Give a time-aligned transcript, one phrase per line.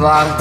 [0.00, 0.39] Wunde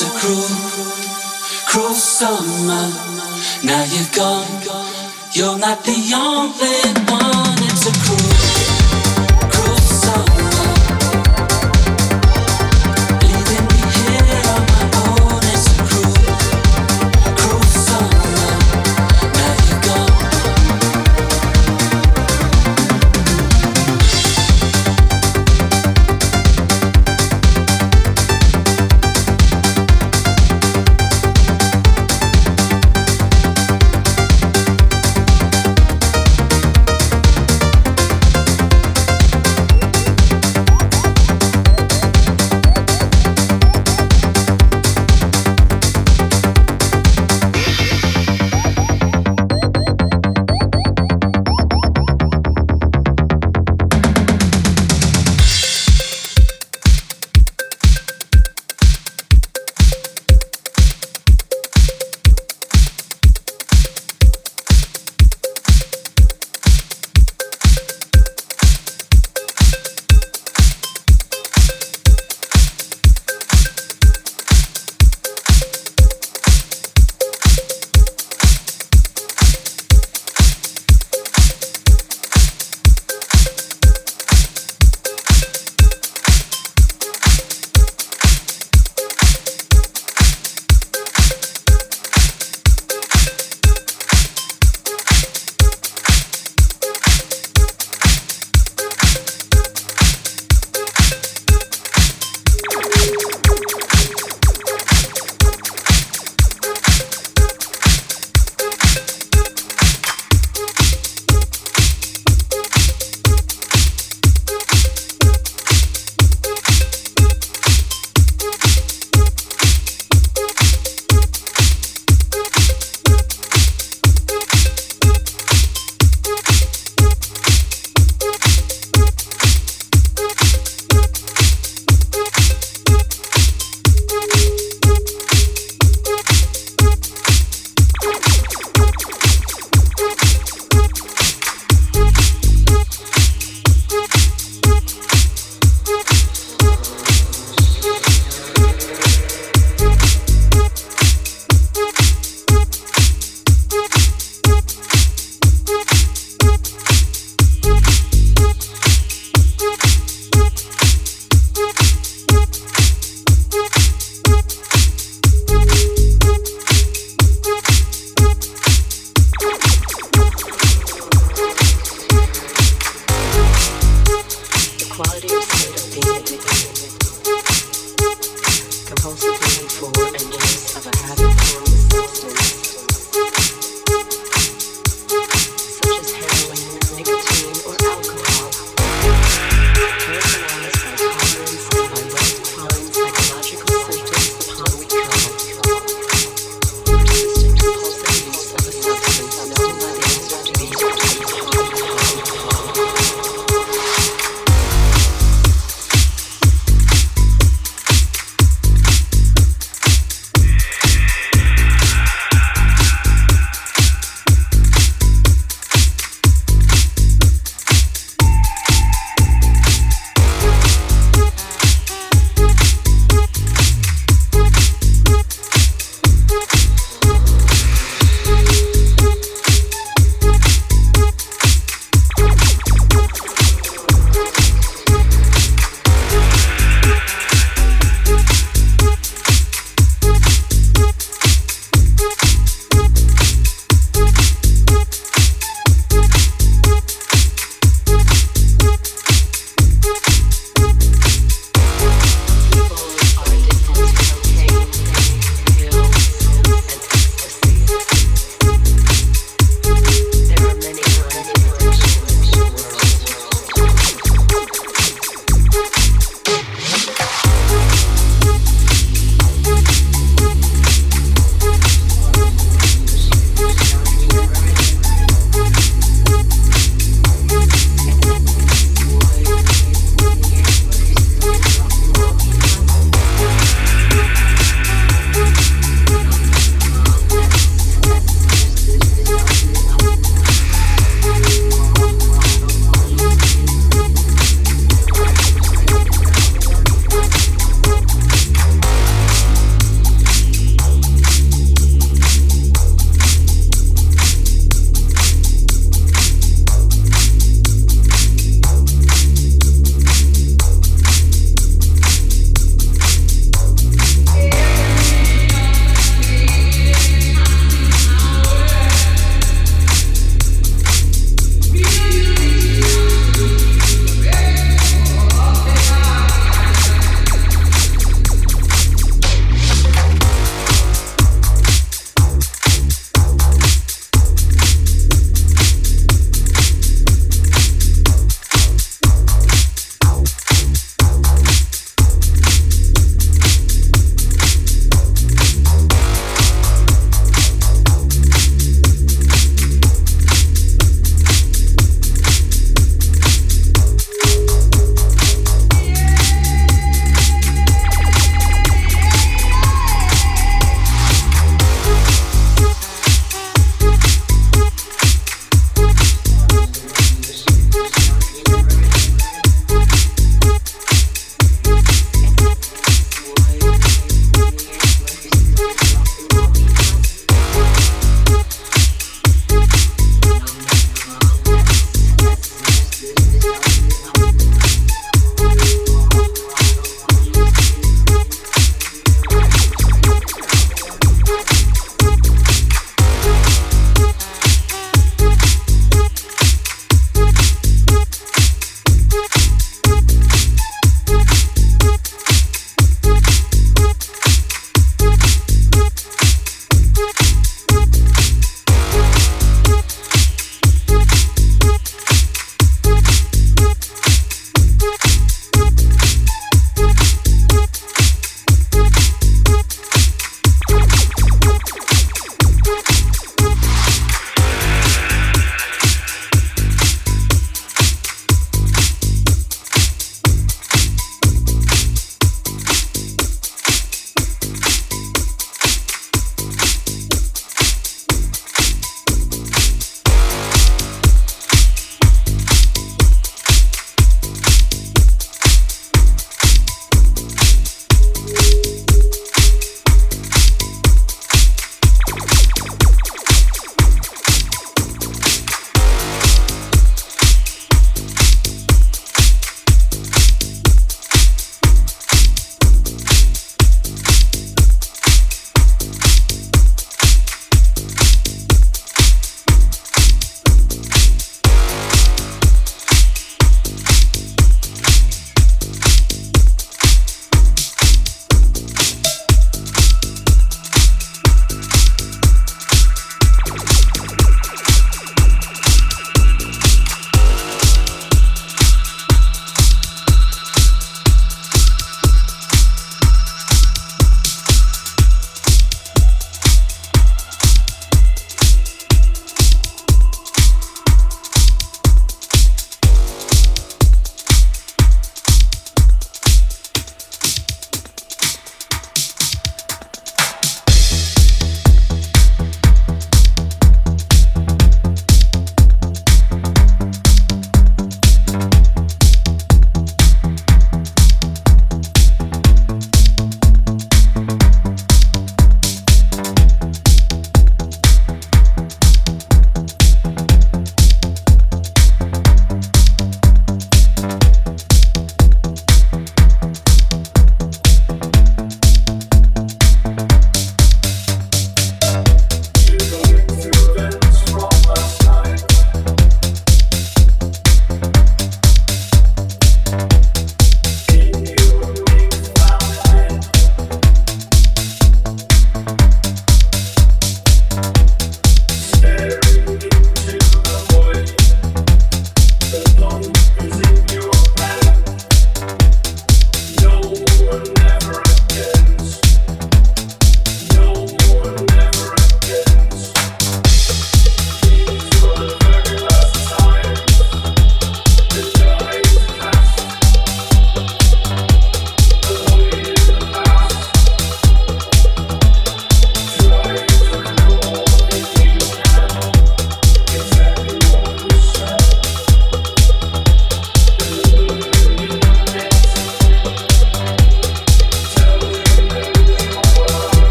[0.00, 0.46] was a cruel,
[1.66, 2.90] cruel summer.
[3.64, 4.46] Now you're gone.
[5.32, 7.58] You're not the only one.
[7.68, 8.29] It's a cruel.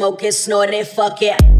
[0.00, 1.59] Smoke it, snort it, fuck it.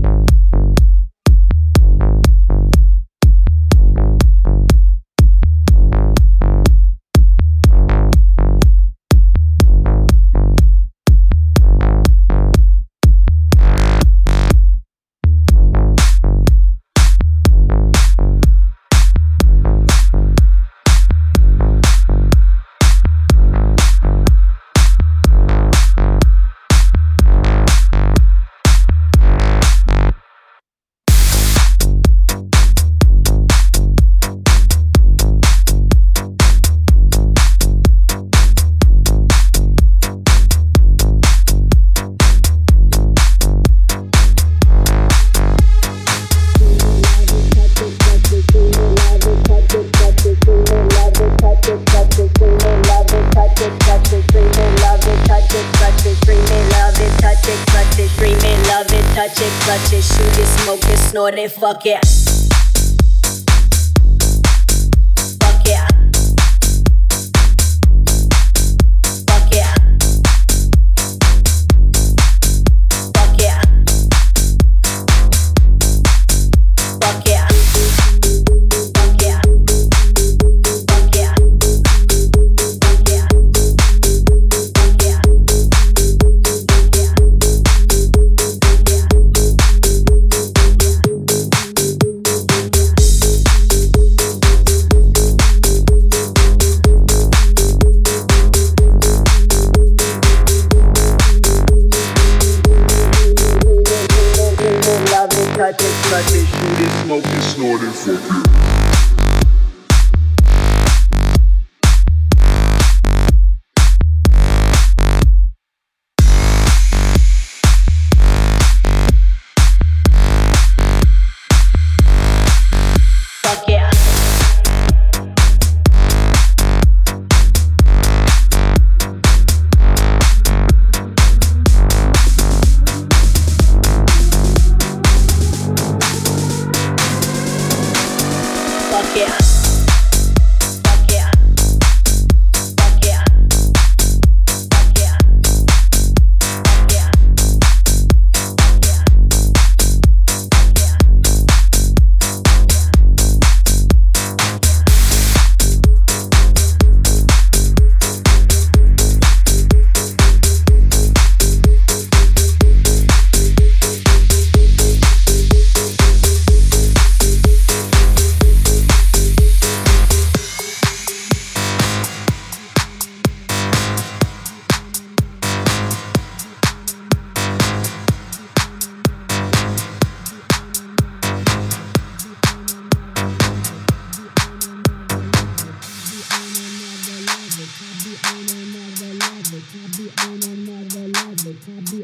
[61.60, 62.09] Fuck it.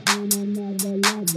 [0.09, 0.46] on and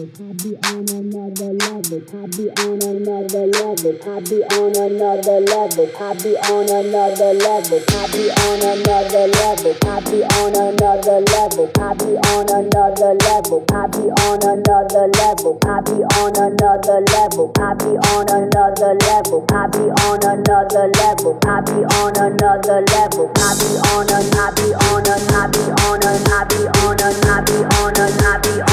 [0.09, 2.01] I be on another level.
[2.09, 3.93] I be on another level.
[4.01, 5.85] I be on another level.
[6.01, 7.83] I be on another level.
[7.93, 9.77] I be on another level.
[9.85, 11.69] I be on another level.
[11.77, 13.61] I be on another level.
[13.69, 15.61] I be on another level.
[15.69, 17.53] I be on another level.
[17.59, 19.45] I be on another level.
[19.51, 21.37] I be on another level.
[21.45, 23.29] I be on another level.
[23.37, 26.97] I be on an I be on an I be on an I be on
[26.97, 28.68] an I be on an I be on